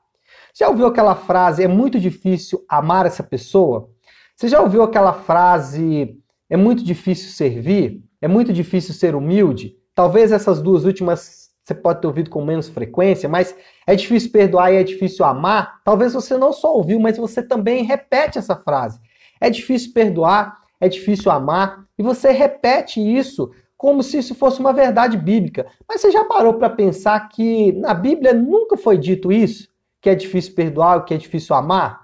Já 0.53 0.69
ouviu 0.69 0.87
aquela 0.87 1.15
frase? 1.15 1.63
É 1.63 1.69
muito 1.69 2.01
difícil 2.01 2.65
amar 2.69 3.07
essa 3.07 3.23
pessoa? 3.23 3.94
Você 4.37 4.49
já 4.49 4.61
ouviu 4.61 4.83
aquela 4.83 5.13
frase? 5.13 6.19
É 6.51 6.57
muito 6.57 6.85
difícil 6.85 7.31
servir? 7.31 8.03
É 8.21 8.27
muito 8.27 8.53
difícil 8.53 8.93
ser 8.95 9.15
humilde? 9.15 9.77
Talvez 9.95 10.33
essas 10.33 10.61
duas 10.61 10.85
últimas 10.85 11.45
você 11.65 11.75
pode 11.75 12.03
ter 12.03 12.07
ouvido 12.07 12.29
com 12.29 12.45
menos 12.45 12.69
frequência, 12.69 13.27
mas 13.27 13.57
é 13.87 13.97
difícil 13.97 14.31
perdoar 14.31 14.71
e 14.71 14.77
é 14.77 14.83
difícil 14.83 15.25
amar. 15.25 15.81
Talvez 15.83 16.13
você 16.13 16.37
não 16.37 16.53
só 16.53 16.75
ouviu, 16.75 17.01
mas 17.01 17.17
você 17.17 17.43
também 17.43 17.85
repete 17.85 18.39
essa 18.39 18.55
frase. 18.55 19.01
É 19.41 19.49
difícil 19.49 19.93
perdoar, 19.95 20.59
é 20.79 20.91
difícil 20.91 21.33
amar, 21.33 21.87
e 21.99 22.03
você 22.03 22.33
repete 22.33 23.01
isso 23.01 23.51
como 23.79 24.03
se 24.03 24.19
isso 24.19 24.35
fosse 24.35 24.61
uma 24.61 24.75
verdade 24.75 25.17
bíblica. 25.17 25.67
Mas 25.89 26.03
você 26.03 26.11
já 26.11 26.25
parou 26.25 26.55
para 26.55 26.69
pensar 26.69 27.29
que 27.29 27.73
na 27.73 27.95
Bíblia 27.95 28.35
nunca 28.35 28.77
foi 28.77 28.99
dito 28.99 29.33
isso? 29.33 29.69
Que 30.03 30.11
é 30.11 30.15
difícil 30.15 30.55
perdoar, 30.55 31.03
que 31.07 31.15
é 31.15 31.17
difícil 31.17 31.57
amar? 31.57 32.04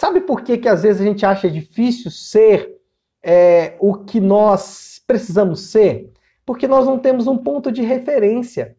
Sabe 0.00 0.20
por 0.20 0.42
que, 0.42 0.56
que 0.56 0.68
às 0.68 0.82
vezes 0.82 1.02
a 1.02 1.04
gente 1.04 1.26
acha 1.26 1.50
difícil 1.50 2.10
ser 2.10 2.74
é, 3.22 3.76
o 3.78 3.94
que 3.94 4.20
nós 4.20 5.02
precisamos 5.06 5.70
ser? 5.70 6.10
porque 6.50 6.66
nós 6.66 6.84
não 6.84 6.98
temos 6.98 7.28
um 7.28 7.38
ponto 7.38 7.70
de 7.70 7.80
referência. 7.80 8.76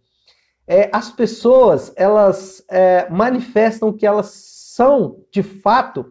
É, 0.68 0.90
as 0.92 1.10
pessoas, 1.10 1.94
elas 1.96 2.62
é, 2.70 3.10
manifestam 3.10 3.94
que 3.94 4.06
elas 4.06 4.28
são, 4.76 5.24
de 5.32 5.42
fato, 5.42 6.06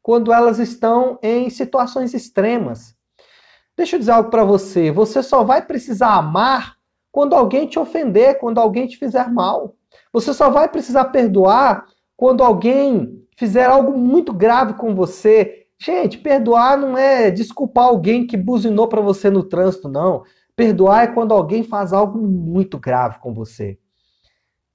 quando 0.00 0.32
elas 0.32 0.58
estão 0.58 1.18
em 1.22 1.50
situações 1.50 2.14
extremas. 2.14 2.96
Deixa 3.76 3.96
eu 3.96 4.00
dizer 4.00 4.12
algo 4.12 4.30
para 4.30 4.42
você. 4.42 4.90
Você 4.90 5.22
só 5.22 5.44
vai 5.44 5.60
precisar 5.60 6.14
amar 6.14 6.78
quando 7.10 7.34
alguém 7.34 7.66
te 7.66 7.78
ofender, 7.78 8.38
quando 8.38 8.58
alguém 8.58 8.86
te 8.86 8.96
fizer 8.96 9.30
mal. 9.30 9.74
Você 10.14 10.32
só 10.32 10.48
vai 10.48 10.66
precisar 10.66 11.06
perdoar 11.06 11.84
quando 12.16 12.42
alguém 12.42 13.22
fizer 13.36 13.64
algo 13.64 13.96
muito 13.96 14.32
grave 14.32 14.74
com 14.74 14.94
você. 14.94 15.66
Gente, 15.78 16.18
perdoar 16.18 16.76
não 16.78 16.96
é 16.96 17.30
desculpar 17.30 17.84
alguém 17.84 18.26
que 18.26 18.36
buzinou 18.36 18.86
para 18.86 19.00
você 19.00 19.30
no 19.30 19.42
trânsito, 19.42 19.88
não. 19.88 20.22
Perdoar 20.54 21.04
é 21.04 21.06
quando 21.08 21.32
alguém 21.32 21.64
faz 21.64 21.92
algo 21.92 22.18
muito 22.18 22.78
grave 22.78 23.18
com 23.18 23.32
você. 23.32 23.78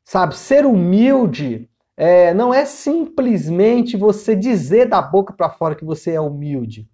Sabe, 0.04 0.36
ser 0.36 0.66
humilde 0.66 1.70
é, 1.96 2.34
não 2.34 2.54
é 2.54 2.64
simplesmente 2.66 3.98
você 3.98 4.36
dizer 4.36 4.88
da 4.88 5.02
boca 5.02 5.34
para 5.34 5.50
fora 5.50 5.76
que 5.76 5.84
você 5.84 6.12
é 6.12 6.22
humilde. 6.22 6.88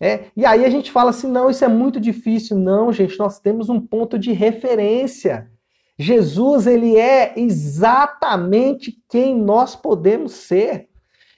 É, 0.00 0.26
e 0.36 0.44
aí 0.44 0.64
a 0.64 0.70
gente 0.70 0.90
fala 0.90 1.10
assim: 1.10 1.28
não, 1.28 1.50
isso 1.50 1.64
é 1.64 1.68
muito 1.68 2.00
difícil. 2.00 2.56
Não, 2.56 2.92
gente, 2.92 3.18
nós 3.18 3.38
temos 3.40 3.68
um 3.68 3.80
ponto 3.80 4.18
de 4.18 4.32
referência. 4.32 5.50
Jesus, 5.98 6.66
ele 6.66 6.96
é 6.96 7.34
exatamente 7.36 9.02
quem 9.08 9.36
nós 9.36 9.74
podemos 9.74 10.32
ser. 10.32 10.88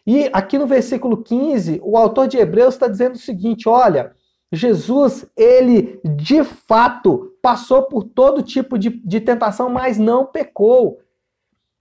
E 0.06 0.28
aqui 0.32 0.58
no 0.58 0.66
versículo 0.66 1.22
15, 1.22 1.80
o 1.82 1.96
autor 1.96 2.28
de 2.28 2.36
Hebreus 2.36 2.74
está 2.74 2.86
dizendo 2.86 3.14
o 3.14 3.18
seguinte: 3.18 3.68
olha, 3.68 4.12
Jesus, 4.52 5.24
ele 5.36 6.00
de 6.04 6.44
fato 6.44 7.32
passou 7.40 7.84
por 7.84 8.04
todo 8.04 8.42
tipo 8.42 8.78
de, 8.78 8.90
de 8.90 9.20
tentação, 9.20 9.70
mas 9.70 9.98
não 9.98 10.26
pecou. 10.26 10.98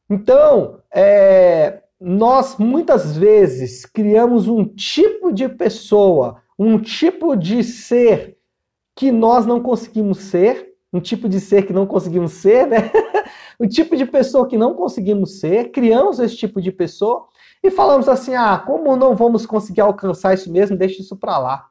Então, 0.10 0.80
é, 0.94 1.82
nós 2.00 2.58
muitas 2.58 3.18
vezes 3.18 3.86
criamos 3.86 4.48
um 4.48 4.64
tipo 4.64 5.34
de 5.34 5.50
pessoa, 5.50 6.42
um 6.58 6.80
tipo 6.80 7.36
de 7.36 7.64
ser 7.64 8.38
que 8.96 9.12
nós 9.12 9.46
não 9.46 9.62
conseguimos 9.62 10.20
ser, 10.20 10.76
um 10.92 11.00
tipo 11.00 11.30
de 11.30 11.40
ser 11.40 11.66
que 11.66 11.74
não 11.74 11.86
conseguimos 11.86 12.34
ser, 12.34 12.68
né? 12.68 12.92
um 13.60 13.68
tipo 13.68 13.96
de 13.96 14.06
pessoa 14.06 14.48
que 14.48 14.58
não 14.58 14.74
conseguimos 14.74 15.40
ser, 15.40 15.72
criamos 15.72 16.20
esse 16.20 16.36
tipo 16.36 16.62
de 16.62 16.72
pessoa 16.72 17.28
e 17.64 17.70
falamos 17.70 18.10
assim: 18.10 18.36
ah, 18.36 18.58
como 18.58 18.96
não 18.96 19.16
vamos 19.16 19.46
conseguir 19.46 19.82
alcançar 19.82 20.34
isso 20.34 20.52
mesmo, 20.52 20.78
deixa 20.78 21.02
isso 21.02 21.16
para 21.16 21.38
lá. 21.38 21.70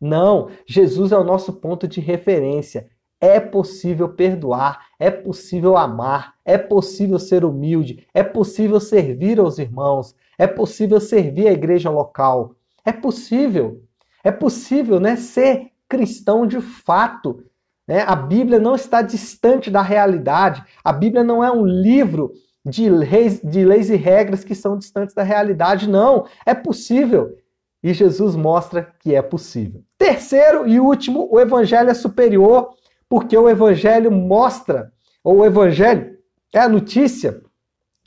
Não, 0.00 0.50
Jesus 0.66 1.12
é 1.12 1.18
o 1.18 1.24
nosso 1.24 1.52
ponto 1.54 1.88
de 1.88 2.00
referência. 2.00 2.88
É 3.18 3.40
possível 3.40 4.10
perdoar, 4.10 4.88
é 4.98 5.10
possível 5.10 5.76
amar, 5.76 6.34
é 6.44 6.58
possível 6.58 7.18
ser 7.18 7.46
humilde, 7.46 8.06
é 8.12 8.22
possível 8.22 8.78
servir 8.78 9.40
aos 9.40 9.58
irmãos, 9.58 10.14
é 10.38 10.46
possível 10.46 11.00
servir 11.00 11.48
a 11.48 11.52
igreja 11.52 11.88
local. 11.88 12.54
É 12.84 12.92
possível. 12.92 13.82
É 14.22 14.30
possível, 14.30 15.00
né, 15.00 15.16
ser 15.16 15.70
cristão 15.88 16.46
de 16.46 16.60
fato. 16.60 17.44
Né? 17.86 18.02
A 18.06 18.16
Bíblia 18.16 18.58
não 18.58 18.74
está 18.74 19.02
distante 19.02 19.70
da 19.70 19.82
realidade. 19.82 20.64
A 20.82 20.92
Bíblia 20.92 21.22
não 21.22 21.44
é 21.44 21.50
um 21.50 21.64
livro 21.64 22.32
de 22.64 22.90
leis, 22.90 23.40
de 23.42 23.64
leis 23.64 23.90
e 23.90 23.96
regras 23.96 24.42
que 24.42 24.54
são 24.54 24.76
distantes 24.76 25.14
da 25.14 25.22
realidade, 25.22 25.88
não. 25.88 26.26
É 26.44 26.54
possível. 26.54 27.36
E 27.82 27.94
Jesus 27.94 28.34
mostra 28.34 28.92
que 29.00 29.14
é 29.14 29.22
possível. 29.22 29.82
Terceiro 29.96 30.66
e 30.66 30.80
último, 30.80 31.28
o 31.30 31.38
evangelho 31.38 31.90
é 31.90 31.94
superior, 31.94 32.70
porque 33.08 33.38
o 33.38 33.48
evangelho 33.48 34.10
mostra, 34.10 34.92
ou 35.22 35.38
o 35.38 35.44
evangelho 35.44 36.18
é 36.52 36.58
a 36.58 36.68
notícia 36.68 37.40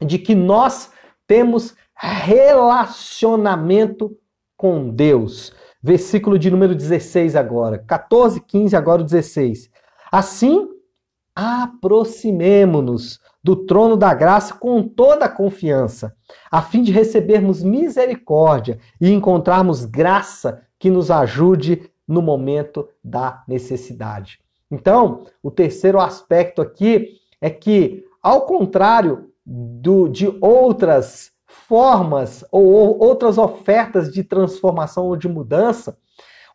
de 0.01 0.19
que 0.19 0.35
nós 0.35 0.91
temos 1.25 1.73
relacionamento 1.95 4.17
com 4.57 4.89
Deus. 4.89 5.53
Versículo 5.81 6.37
de 6.37 6.51
número 6.51 6.75
16 6.75 7.35
agora. 7.35 7.79
14, 7.79 8.41
15, 8.41 8.75
agora 8.75 9.01
o 9.01 9.05
16. 9.05 9.69
Assim, 10.11 10.67
aproximemo-nos 11.35 13.19
do 13.41 13.55
trono 13.55 13.95
da 13.95 14.13
graça 14.13 14.53
com 14.53 14.83
toda 14.83 15.25
a 15.25 15.29
confiança, 15.29 16.13
a 16.51 16.61
fim 16.61 16.83
de 16.83 16.91
recebermos 16.91 17.63
misericórdia 17.63 18.77
e 18.99 19.09
encontrarmos 19.11 19.85
graça 19.85 20.61
que 20.77 20.89
nos 20.89 21.09
ajude 21.09 21.89
no 22.07 22.21
momento 22.21 22.89
da 23.03 23.43
necessidade. 23.47 24.39
Então, 24.69 25.25
o 25.41 25.49
terceiro 25.49 25.99
aspecto 25.99 26.61
aqui 26.61 27.19
é 27.39 27.49
que, 27.49 28.05
ao 28.21 28.41
contrário 28.41 29.31
do, 29.45 30.07
de 30.07 30.27
outras 30.41 31.31
formas 31.69 32.43
ou 32.51 32.99
outras 32.99 33.37
ofertas 33.37 34.11
de 34.11 34.23
transformação 34.23 35.05
ou 35.05 35.15
de 35.15 35.29
mudança, 35.29 35.97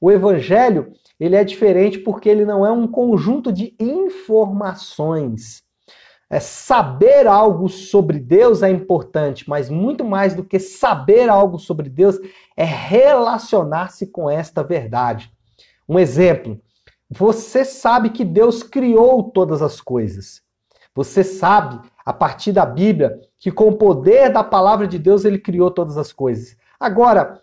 o 0.01 0.11
evangelho 0.11 0.93
ele 1.19 1.37
é 1.37 1.45
diferente 1.45 1.99
porque 1.99 2.29
ele 2.29 2.45
não 2.45 2.67
é 2.67 2.71
um 2.71 2.87
conjunto 2.87 3.51
de 3.51 3.75
informações 3.81 5.65
é, 6.35 6.41
saber 6.41 7.29
algo 7.29 7.69
sobre 7.69 8.19
Deus 8.19 8.63
é 8.63 8.69
importante, 8.69 9.49
mas 9.49 9.71
muito 9.71 10.05
mais 10.05 10.35
do 10.35 10.43
que 10.43 10.59
saber 10.59 11.29
algo 11.29 11.61
sobre 11.61 11.89
Deus 11.89 12.19
é 12.57 12.65
relacionar-se 12.65 14.09
com 14.09 14.29
esta 14.29 14.61
verdade. 14.63 15.31
Um 15.89 15.97
exemplo: 15.97 16.61
você 17.09 17.65
sabe 17.65 18.11
que 18.11 18.25
Deus 18.25 18.65
criou 18.65 19.31
todas 19.31 19.63
as 19.63 19.81
coisas. 19.81 20.43
Você 20.93 21.23
sabe, 21.23 21.81
a 22.05 22.13
partir 22.13 22.51
da 22.51 22.67
Bíblia, 22.67 23.17
que 23.45 23.53
com 23.53 23.69
o 23.69 23.77
poder 23.77 24.33
da 24.33 24.43
palavra 24.43 24.89
de 24.89 24.99
Deus 24.99 25.23
ele 25.27 25.39
criou 25.39 25.71
todas 25.71 25.99
as 25.99 26.11
coisas. 26.11 26.57
Agora, 26.81 27.43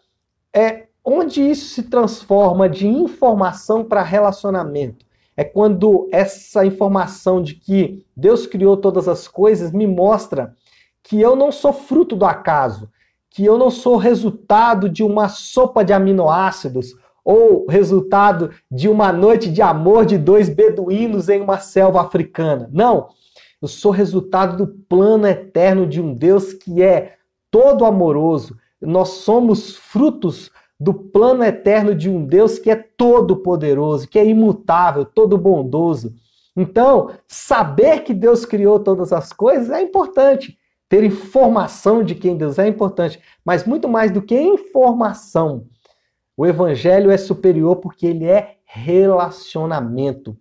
é 0.52 0.88
onde 1.06 1.48
isso 1.48 1.76
se 1.76 1.84
transforma 1.84 2.68
de 2.68 2.88
informação 2.88 3.84
para 3.84 4.02
relacionamento? 4.02 5.06
é 5.38 5.44
quando 5.44 6.10
essa 6.12 6.66
informação 6.66 7.42
de 7.42 7.56
que 7.56 8.06
Deus 8.16 8.46
criou 8.46 8.76
todas 8.78 9.08
as 9.08 9.28
coisas 9.28 9.72
me 9.72 9.88
mostra 9.88 10.56
que 11.02 11.20
eu 11.20 11.36
não 11.36 11.52
sou 11.52 11.74
fruto 11.74 12.16
do 12.16 12.26
acaso, 12.26 12.90
que 13.30 13.46
eu 13.46 13.58
não 13.58 13.72
sou 13.72 13.96
resultado 13.96 14.90
de 14.90 15.04
uma 15.04 15.30
sopa 15.30 15.84
de 15.84 15.94
aminoácidos 15.94 16.96
ou 17.24 17.66
resultado 17.68 18.52
de 18.70 18.90
uma 18.90 19.12
noite 19.12 19.50
de 19.50 19.62
amor 19.62 20.06
de 20.06 20.18
dois 20.18 20.50
beduínos 20.50 21.30
em 21.30 21.42
uma 21.42 21.60
selva 21.60 22.02
africana. 22.02 22.70
Não, 22.72 23.10
eu 23.62 23.68
sou 23.68 23.92
resultado 23.92 24.58
do 24.58 24.68
plano 24.68 25.28
eterno 25.28 25.86
de 25.86 26.02
um 26.02 26.14
Deus 26.14 26.52
que 26.54 26.82
é 26.82 27.16
todo 27.52 27.86
amoroso. 27.86 28.58
Nós 28.82 29.10
somos 29.10 29.76
frutos 29.76 30.50
do 30.80 30.94
plano 30.94 31.44
eterno 31.44 31.94
de 31.94 32.10
um 32.10 32.26
Deus 32.26 32.58
que 32.58 32.72
é 32.72 32.76
todo 32.76 33.38
poderoso, 33.38 34.08
que 34.08 34.18
é 34.18 34.26
imutável, 34.26 35.06
todo 35.06 35.38
bondoso. 35.38 36.16
Então, 36.58 37.12
saber 37.28 38.04
que 38.04 38.16
Deus 38.16 38.46
criou 38.46 38.80
todas 38.80 39.14
as 39.14 39.32
coisas 39.32 39.70
é 39.70 39.82
importante. 39.82 40.58
Ter 40.90 41.04
informação 41.04 42.04
de 42.04 42.16
quem 42.16 42.36
Deus 42.36 42.58
é 42.58 42.68
importante, 42.68 43.22
mas 43.46 43.64
muito 43.64 43.88
mais 43.88 44.12
do 44.12 44.22
que 44.22 44.36
informação. 44.36 45.68
O 46.36 46.48
evangelho 46.48 47.12
é 47.12 47.18
superior 47.18 47.76
porque 47.76 48.08
ele 48.08 48.26
é 48.26 48.58
relacionamento. 48.66 50.36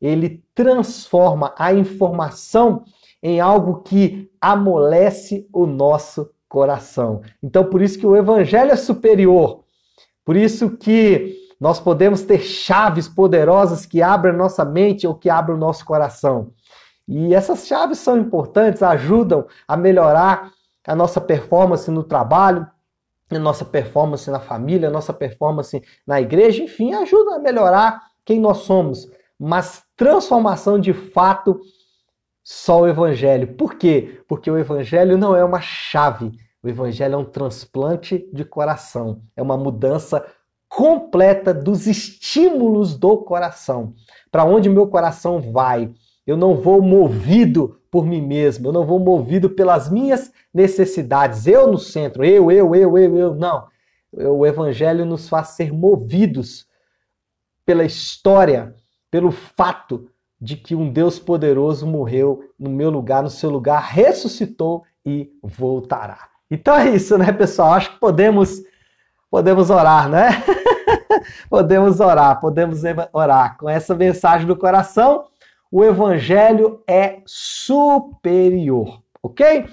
Ele 0.00 0.42
transforma 0.54 1.54
a 1.58 1.72
informação 1.72 2.84
em 3.22 3.40
algo 3.40 3.82
que 3.82 4.30
amolece 4.40 5.46
o 5.52 5.66
nosso 5.66 6.30
coração. 6.48 7.22
Então, 7.42 7.64
por 7.64 7.82
isso 7.82 7.98
que 7.98 8.06
o 8.06 8.16
evangelho 8.16 8.72
é 8.72 8.76
superior. 8.76 9.64
Por 10.24 10.36
isso 10.36 10.76
que 10.76 11.36
nós 11.60 11.78
podemos 11.78 12.22
ter 12.22 12.40
chaves 12.40 13.06
poderosas 13.06 13.84
que 13.84 14.00
abrem 14.00 14.34
nossa 14.34 14.64
mente 14.64 15.06
ou 15.06 15.14
que 15.14 15.28
abrem 15.28 15.56
o 15.56 15.60
nosso 15.60 15.84
coração. 15.84 16.52
E 17.06 17.34
essas 17.34 17.66
chaves 17.66 17.98
são 17.98 18.18
importantes, 18.18 18.82
ajudam 18.82 19.46
a 19.68 19.76
melhorar 19.76 20.50
a 20.86 20.94
nossa 20.94 21.20
performance 21.20 21.90
no 21.90 22.02
trabalho, 22.02 22.66
a 23.28 23.38
nossa 23.38 23.64
performance 23.64 24.30
na 24.30 24.40
família, 24.40 24.88
a 24.88 24.92
nossa 24.92 25.12
performance 25.12 25.82
na 26.06 26.20
igreja, 26.20 26.62
enfim, 26.62 26.94
ajudam 26.94 27.34
a 27.34 27.38
melhorar 27.38 28.00
quem 28.24 28.40
nós 28.40 28.58
somos. 28.58 29.08
Mas 29.42 29.82
transformação 29.96 30.78
de 30.78 30.92
fato, 30.92 31.62
só 32.44 32.82
o 32.82 32.86
Evangelho. 32.86 33.54
Por 33.54 33.76
quê? 33.76 34.20
Porque 34.28 34.50
o 34.50 34.58
Evangelho 34.58 35.16
não 35.16 35.34
é 35.34 35.42
uma 35.42 35.62
chave, 35.62 36.30
o 36.62 36.68
Evangelho 36.68 37.14
é 37.14 37.16
um 37.16 37.24
transplante 37.24 38.28
de 38.34 38.44
coração, 38.44 39.22
é 39.34 39.40
uma 39.40 39.56
mudança 39.56 40.22
completa 40.68 41.54
dos 41.54 41.86
estímulos 41.86 42.98
do 42.98 43.16
coração. 43.16 43.94
Para 44.30 44.44
onde 44.44 44.68
meu 44.68 44.86
coração 44.88 45.40
vai? 45.40 45.90
Eu 46.26 46.36
não 46.36 46.54
vou 46.56 46.82
movido 46.82 47.80
por 47.90 48.04
mim 48.04 48.20
mesmo, 48.20 48.68
eu 48.68 48.72
não 48.72 48.84
vou 48.84 49.00
movido 49.00 49.48
pelas 49.48 49.90
minhas 49.90 50.30
necessidades, 50.52 51.46
eu 51.46 51.66
no 51.66 51.78
centro, 51.78 52.24
eu, 52.24 52.52
eu, 52.52 52.74
eu, 52.74 52.98
eu, 52.98 53.16
eu. 53.16 53.34
Não. 53.34 53.66
O 54.12 54.44
Evangelho 54.44 55.06
nos 55.06 55.28
faz 55.28 55.48
ser 55.48 55.72
movidos 55.72 56.68
pela 57.64 57.84
história, 57.84 58.74
pelo 59.10 59.30
fato 59.30 60.08
de 60.40 60.56
que 60.56 60.74
um 60.74 60.90
Deus 60.90 61.18
poderoso 61.18 61.86
morreu 61.86 62.50
no 62.58 62.70
meu 62.70 62.90
lugar, 62.90 63.22
no 63.22 63.30
seu 63.30 63.50
lugar, 63.50 63.82
ressuscitou 63.82 64.84
e 65.04 65.30
voltará. 65.42 66.28
Então 66.50 66.74
é 66.74 66.90
isso, 66.90 67.16
né, 67.18 67.30
pessoal? 67.32 67.74
Acho 67.74 67.92
que 67.92 68.00
podemos 68.00 68.62
podemos 69.30 69.70
orar, 69.70 70.08
né? 70.08 70.30
podemos 71.48 72.00
orar, 72.00 72.40
podemos 72.40 72.80
orar 73.12 73.56
com 73.58 73.68
essa 73.68 73.94
mensagem 73.94 74.46
do 74.46 74.56
coração 74.56 75.26
o 75.70 75.84
evangelho 75.84 76.82
é 76.86 77.20
superior, 77.24 79.00
ok? 79.22 79.66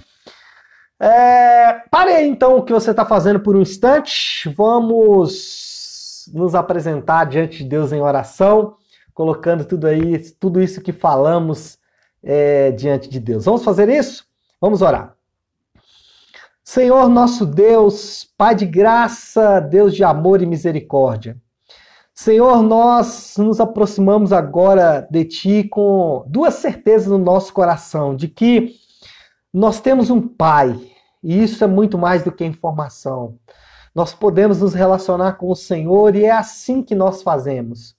É, 1.00 1.74
pare 1.90 2.12
aí 2.12 2.28
então 2.28 2.58
o 2.58 2.64
que 2.64 2.74
você 2.74 2.92
está 2.92 3.04
fazendo 3.04 3.40
por 3.40 3.56
um 3.56 3.62
instante. 3.62 4.48
Vamos 4.50 6.30
nos 6.34 6.54
apresentar 6.54 7.26
diante 7.26 7.60
de 7.60 7.70
Deus 7.70 7.92
em 7.92 8.02
oração, 8.02 8.77
colocando 9.18 9.66
tudo 9.66 9.88
aí, 9.88 10.20
tudo 10.40 10.62
isso 10.62 10.80
que 10.80 10.92
falamos 10.92 11.80
é, 12.22 12.70
diante 12.70 13.10
de 13.10 13.20
Deus. 13.20 13.46
Vamos 13.46 13.64
fazer 13.64 13.90
isso? 13.90 14.28
Vamos 14.62 14.84
orar. 14.84 15.16
Senhor 16.64 17.10
nosso 17.10 17.44
Deus, 17.44 18.32
Pai 18.38 18.54
de 18.54 18.68
graça, 18.68 19.60
Deus 19.60 19.96
de 19.96 20.04
amor 20.04 20.44
e 20.44 20.46
misericórdia. 20.46 21.36
Senhor, 22.14 22.62
nós 22.62 23.34
nos 23.40 23.60
aproximamos 23.60 24.32
agora 24.32 25.08
de 25.10 25.26
Ti 25.26 25.64
com 25.64 26.24
duas 26.28 26.54
certezas 26.54 27.08
no 27.08 27.18
nosso 27.18 27.52
coração: 27.52 28.16
de 28.16 28.28
que 28.28 28.76
nós 29.52 29.82
temos 29.82 30.12
um 30.12 30.22
Pai, 30.22 30.80
e 31.24 31.42
isso 31.42 31.64
é 31.64 31.68
muito 31.68 31.98
mais 31.98 32.24
do 32.24 32.32
que 32.32 32.46
informação. 32.46 33.40
Nós 33.96 34.14
podemos 34.14 34.62
nos 34.62 34.76
relacionar 34.76 35.38
com 35.38 35.50
o 35.50 35.56
Senhor 35.56 36.16
e 36.16 36.26
é 36.26 36.32
assim 36.32 36.84
que 36.84 36.94
nós 36.94 37.24
fazemos. 37.24 37.97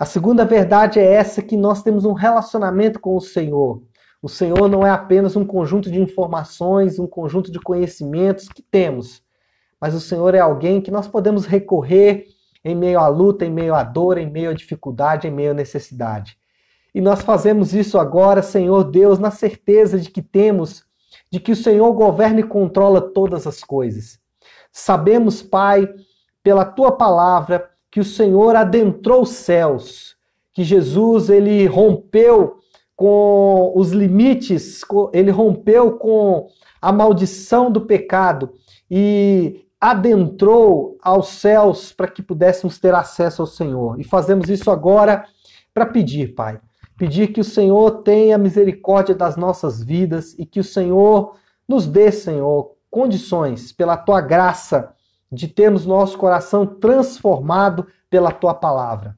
A 0.00 0.06
segunda 0.06 0.46
verdade 0.46 0.98
é 0.98 1.04
essa: 1.04 1.42
que 1.42 1.58
nós 1.58 1.82
temos 1.82 2.06
um 2.06 2.14
relacionamento 2.14 2.98
com 2.98 3.14
o 3.14 3.20
Senhor. 3.20 3.82
O 4.22 4.30
Senhor 4.30 4.66
não 4.66 4.86
é 4.86 4.88
apenas 4.88 5.36
um 5.36 5.44
conjunto 5.44 5.90
de 5.90 6.00
informações, 6.00 6.98
um 6.98 7.06
conjunto 7.06 7.52
de 7.52 7.60
conhecimentos 7.60 8.48
que 8.48 8.62
temos, 8.62 9.22
mas 9.78 9.94
o 9.94 10.00
Senhor 10.00 10.34
é 10.34 10.38
alguém 10.38 10.80
que 10.80 10.90
nós 10.90 11.06
podemos 11.06 11.44
recorrer 11.44 12.28
em 12.64 12.74
meio 12.74 12.98
à 12.98 13.08
luta, 13.08 13.44
em 13.44 13.50
meio 13.50 13.74
à 13.74 13.82
dor, 13.82 14.16
em 14.16 14.30
meio 14.30 14.48
à 14.48 14.54
dificuldade, 14.54 15.28
em 15.28 15.30
meio 15.30 15.50
à 15.50 15.54
necessidade. 15.54 16.38
E 16.94 17.00
nós 17.02 17.20
fazemos 17.20 17.74
isso 17.74 17.98
agora, 17.98 18.40
Senhor 18.40 18.84
Deus, 18.84 19.18
na 19.18 19.30
certeza 19.30 19.98
de 19.98 20.08
que 20.08 20.22
temos, 20.22 20.82
de 21.30 21.38
que 21.38 21.52
o 21.52 21.56
Senhor 21.56 21.92
governa 21.92 22.40
e 22.40 22.44
controla 22.44 23.02
todas 23.02 23.46
as 23.46 23.62
coisas. 23.62 24.18
Sabemos, 24.72 25.42
Pai, 25.42 25.86
pela 26.42 26.64
tua 26.64 26.90
palavra, 26.92 27.69
que 27.90 28.00
o 28.00 28.04
Senhor 28.04 28.54
adentrou 28.54 29.22
os 29.22 29.30
céus, 29.30 30.16
que 30.52 30.62
Jesus 30.62 31.28
ele 31.28 31.66
rompeu 31.66 32.58
com 32.94 33.72
os 33.74 33.92
limites, 33.92 34.82
ele 35.12 35.30
rompeu 35.30 35.92
com 35.92 36.48
a 36.80 36.92
maldição 36.92 37.70
do 37.70 37.80
pecado 37.80 38.52
e 38.90 39.64
adentrou 39.80 40.98
aos 41.02 41.28
céus 41.28 41.92
para 41.92 42.08
que 42.08 42.22
pudéssemos 42.22 42.78
ter 42.78 42.94
acesso 42.94 43.40
ao 43.40 43.46
Senhor. 43.46 43.98
E 43.98 44.04
fazemos 44.04 44.50
isso 44.50 44.70
agora 44.70 45.24
para 45.72 45.86
pedir, 45.86 46.34
Pai. 46.34 46.60
Pedir 46.98 47.28
que 47.28 47.40
o 47.40 47.44
Senhor 47.44 48.02
tenha 48.02 48.36
misericórdia 48.36 49.14
das 49.14 49.36
nossas 49.36 49.82
vidas 49.82 50.34
e 50.38 50.44
que 50.44 50.60
o 50.60 50.64
Senhor 50.64 51.34
nos 51.66 51.86
dê, 51.86 52.12
Senhor, 52.12 52.72
condições, 52.90 53.72
pela 53.72 53.96
tua 53.96 54.20
graça, 54.20 54.92
de 55.30 55.48
termos 55.48 55.86
nosso 55.86 56.18
coração 56.18 56.66
transformado 56.66 57.86
pela 58.08 58.32
tua 58.32 58.54
palavra. 58.54 59.16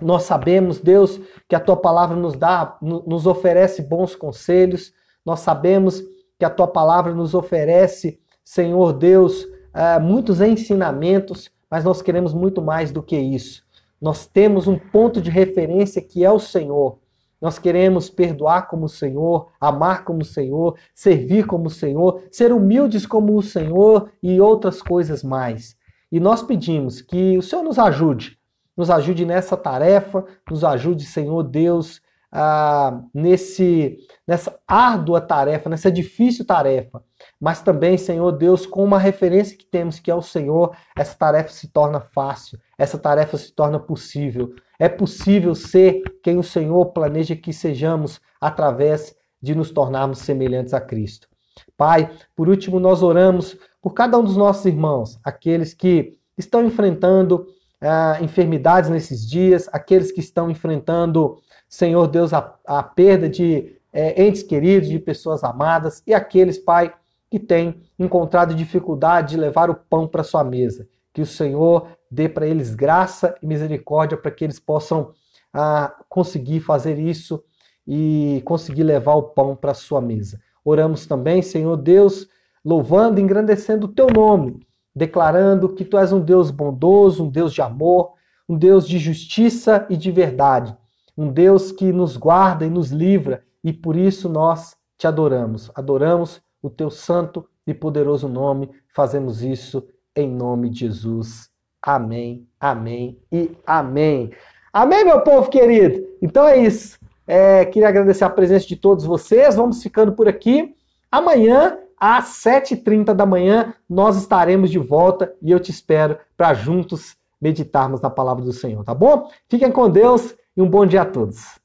Nós 0.00 0.24
sabemos, 0.24 0.80
Deus, 0.80 1.20
que 1.48 1.54
a 1.54 1.60
tua 1.60 1.76
palavra 1.76 2.16
nos 2.16 2.34
dá, 2.34 2.76
nos 2.82 3.26
oferece 3.26 3.82
bons 3.82 4.16
conselhos. 4.16 4.92
Nós 5.24 5.40
sabemos 5.40 6.02
que 6.38 6.44
a 6.44 6.50
tua 6.50 6.66
palavra 6.66 7.14
nos 7.14 7.34
oferece, 7.34 8.20
Senhor 8.44 8.92
Deus, 8.92 9.44
uh, 9.44 10.00
muitos 10.02 10.40
ensinamentos, 10.40 11.50
mas 11.70 11.84
nós 11.84 12.02
queremos 12.02 12.34
muito 12.34 12.60
mais 12.60 12.90
do 12.90 13.02
que 13.02 13.16
isso. 13.16 13.64
Nós 14.00 14.26
temos 14.26 14.66
um 14.66 14.78
ponto 14.78 15.20
de 15.20 15.30
referência 15.30 16.02
que 16.02 16.24
é 16.24 16.30
o 16.30 16.40
Senhor. 16.40 16.98
Nós 17.44 17.58
queremos 17.58 18.08
perdoar 18.08 18.68
como 18.68 18.86
o 18.86 18.88
Senhor, 18.88 19.50
amar 19.60 20.02
como 20.02 20.22
o 20.22 20.24
Senhor, 20.24 20.78
servir 20.94 21.46
como 21.46 21.66
o 21.66 21.70
Senhor, 21.70 22.22
ser 22.30 22.50
humildes 22.50 23.04
como 23.04 23.36
o 23.36 23.42
Senhor 23.42 24.10
e 24.22 24.40
outras 24.40 24.80
coisas 24.80 25.22
mais. 25.22 25.76
E 26.10 26.18
nós 26.18 26.42
pedimos 26.42 27.02
que 27.02 27.36
o 27.36 27.42
Senhor 27.42 27.62
nos 27.62 27.78
ajude, 27.78 28.38
nos 28.74 28.88
ajude 28.88 29.26
nessa 29.26 29.58
tarefa, 29.58 30.24
nos 30.50 30.64
ajude, 30.64 31.04
Senhor 31.04 31.42
Deus, 31.42 32.00
ah, 32.32 33.02
nesse, 33.12 33.98
nessa 34.26 34.58
árdua 34.66 35.20
tarefa, 35.20 35.68
nessa 35.68 35.92
difícil 35.92 36.46
tarefa. 36.46 37.02
Mas 37.38 37.60
também, 37.60 37.98
Senhor 37.98 38.32
Deus, 38.32 38.64
com 38.64 38.82
uma 38.82 38.98
referência 38.98 39.54
que 39.54 39.66
temos, 39.66 39.98
que 39.98 40.10
é 40.10 40.14
o 40.14 40.22
Senhor, 40.22 40.74
essa 40.96 41.14
tarefa 41.14 41.50
se 41.50 41.68
torna 41.68 42.00
fácil, 42.00 42.58
essa 42.78 42.96
tarefa 42.96 43.36
se 43.36 43.52
torna 43.52 43.78
possível. 43.78 44.54
É 44.78 44.88
possível 44.88 45.54
ser 45.54 46.02
quem 46.22 46.38
o 46.38 46.42
Senhor 46.42 46.86
planeja 46.86 47.36
que 47.36 47.52
sejamos 47.52 48.20
através 48.40 49.14
de 49.40 49.54
nos 49.54 49.70
tornarmos 49.70 50.18
semelhantes 50.18 50.74
a 50.74 50.80
Cristo. 50.80 51.28
Pai, 51.76 52.10
por 52.34 52.48
último, 52.48 52.80
nós 52.80 53.02
oramos 53.02 53.56
por 53.80 53.92
cada 53.92 54.18
um 54.18 54.24
dos 54.24 54.36
nossos 54.36 54.64
irmãos, 54.64 55.20
aqueles 55.22 55.74
que 55.74 56.18
estão 56.36 56.64
enfrentando 56.64 57.46
ah, 57.80 58.18
enfermidades 58.20 58.90
nesses 58.90 59.28
dias, 59.28 59.68
aqueles 59.72 60.10
que 60.10 60.20
estão 60.20 60.50
enfrentando 60.50 61.38
Senhor 61.68 62.06
Deus, 62.08 62.32
a, 62.32 62.54
a 62.66 62.82
perda 62.82 63.28
de 63.28 63.76
é, 63.92 64.24
entes 64.24 64.42
queridos, 64.42 64.88
de 64.88 64.98
pessoas 64.98 65.44
amadas 65.44 66.02
e 66.06 66.14
aqueles, 66.14 66.58
Pai, 66.58 66.92
que 67.30 67.38
têm 67.38 67.82
encontrado 67.98 68.54
dificuldade 68.54 69.30
de 69.30 69.36
levar 69.36 69.70
o 69.70 69.74
pão 69.74 70.06
para 70.06 70.22
sua 70.22 70.44
mesa. 70.44 70.88
Que 71.14 71.22
o 71.22 71.26
Senhor 71.26 71.88
dê 72.10 72.28
para 72.28 72.46
eles 72.46 72.74
graça 72.74 73.34
e 73.40 73.46
misericórdia 73.46 74.18
para 74.18 74.30
que 74.30 74.44
eles 74.44 74.60
possam 74.60 75.12
a 75.52 75.94
conseguir 76.08 76.60
fazer 76.60 76.98
isso 76.98 77.42
e 77.86 78.42
conseguir 78.44 78.82
levar 78.82 79.14
o 79.14 79.22
pão 79.22 79.54
para 79.54 79.70
a 79.70 79.74
sua 79.74 80.00
mesa. 80.00 80.40
Oramos 80.64 81.06
também, 81.06 81.40
Senhor 81.40 81.76
Deus, 81.76 82.28
louvando 82.64 83.20
e 83.20 83.22
engrandecendo 83.22 83.86
o 83.86 83.92
teu 83.92 84.08
nome, 84.08 84.58
declarando 84.94 85.68
que 85.68 85.84
tu 85.84 85.96
és 85.96 86.12
um 86.12 86.20
Deus 86.20 86.50
bondoso, 86.50 87.24
um 87.24 87.30
Deus 87.30 87.52
de 87.52 87.62
amor, 87.62 88.14
um 88.48 88.56
Deus 88.56 88.86
de 88.88 88.98
justiça 88.98 89.86
e 89.88 89.96
de 89.96 90.10
verdade, 90.10 90.76
um 91.16 91.30
Deus 91.30 91.70
que 91.70 91.92
nos 91.92 92.16
guarda 92.16 92.66
e 92.66 92.70
nos 92.70 92.90
livra, 92.90 93.44
e 93.62 93.72
por 93.72 93.96
isso 93.96 94.28
nós 94.28 94.76
te 94.98 95.06
adoramos. 95.06 95.70
Adoramos 95.74 96.42
o 96.62 96.68
teu 96.68 96.90
santo 96.90 97.46
e 97.66 97.72
poderoso 97.72 98.28
nome, 98.28 98.70
fazemos 98.94 99.42
isso 99.42 99.86
em 100.16 100.28
nome 100.28 100.70
de 100.70 100.80
Jesus. 100.80 101.48
Amém, 101.82 102.46
amém 102.58 103.18
e 103.30 103.50
amém. 103.66 104.32
Amém, 104.72 105.04
meu 105.04 105.20
povo 105.20 105.50
querido? 105.50 106.06
Então 106.20 106.46
é 106.46 106.58
isso. 106.58 106.98
É, 107.26 107.64
queria 107.64 107.88
agradecer 107.88 108.24
a 108.24 108.30
presença 108.30 108.66
de 108.66 108.76
todos 108.76 109.04
vocês. 109.04 109.54
Vamos 109.54 109.82
ficando 109.82 110.12
por 110.12 110.28
aqui. 110.28 110.74
Amanhã, 111.10 111.78
às 111.98 112.42
7h30 112.44 113.14
da 113.14 113.24
manhã, 113.24 113.74
nós 113.88 114.16
estaremos 114.16 114.70
de 114.70 114.78
volta 114.78 115.34
e 115.40 115.50
eu 115.50 115.60
te 115.60 115.70
espero 115.70 116.18
para 116.36 116.54
juntos 116.54 117.16
meditarmos 117.40 118.00
na 118.00 118.10
palavra 118.10 118.42
do 118.44 118.52
Senhor, 118.52 118.82
tá 118.84 118.94
bom? 118.94 119.28
Fiquem 119.48 119.70
com 119.70 119.88
Deus 119.88 120.34
e 120.56 120.62
um 120.62 120.68
bom 120.68 120.86
dia 120.86 121.02
a 121.02 121.06
todos. 121.06 121.63